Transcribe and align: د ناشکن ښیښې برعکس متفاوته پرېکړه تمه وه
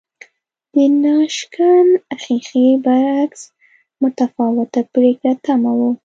د 0.73 0.75
ناشکن 1.03 1.87
ښیښې 2.21 2.67
برعکس 2.85 3.41
متفاوته 4.01 4.81
پرېکړه 4.93 5.33
تمه 5.45 5.71
وه 5.77 5.91